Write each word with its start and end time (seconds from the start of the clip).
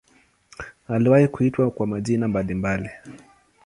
Iliwahi 0.95 1.27
kuitwa 1.27 1.71
kwa 1.71 1.87
majina 1.87 2.27
mbalimbali. 2.27 2.89